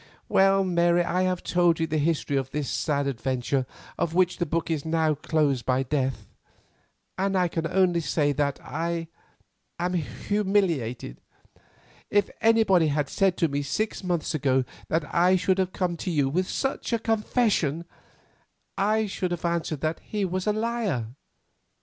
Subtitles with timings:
[0.27, 3.67] Well, Mary, I have told you the history of this sad adventure
[3.99, 6.25] of which the book is now closed by death,
[7.19, 9.09] and I can only say that I
[9.77, 11.21] am humiliated.
[12.09, 15.97] If anybody had said to me six months ago that I should have to come
[15.97, 17.85] to you with such a confession,
[18.75, 21.09] I should have answered that he was a liar.